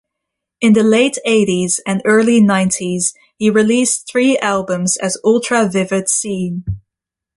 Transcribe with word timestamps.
In 0.61 0.73
the 0.73 0.81
late 0.81 1.19
eighties 1.25 1.79
and 1.85 2.01
early-nineties 2.05 3.13
he 3.37 3.51
released 3.51 4.09
three 4.11 4.35
albums 4.39 4.97
as 4.97 5.15
Ultra 5.23 5.69
Vivid 5.69 6.09
Scene. 6.09 6.65